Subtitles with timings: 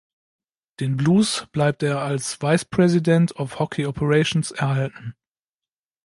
[0.79, 5.15] Den Blues bleibt er als Vice President of Hockey Operations erhalten.